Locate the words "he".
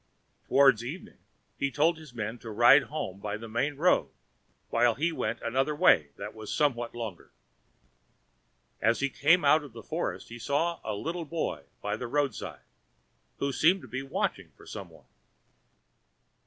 1.59-1.69, 4.95-5.11, 9.01-9.11, 10.29-10.39